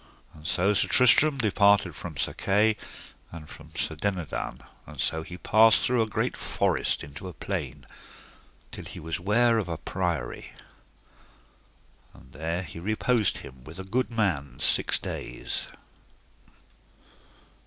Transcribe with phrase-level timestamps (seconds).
[0.33, 2.75] And so Sir Tristram departed from Sir Kay,
[3.31, 7.85] and from Sir Dinadan, and so he passed through a great forest into a plain,
[8.71, 10.53] till he was ware of a priory,
[12.15, 15.67] and there he reposed him with a good man six days.